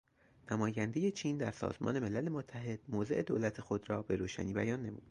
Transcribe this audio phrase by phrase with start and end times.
[0.51, 4.99] نمایندهٔ چین در سازمان ملل متحد موضع دولت خود را بروشنی بیان نمود.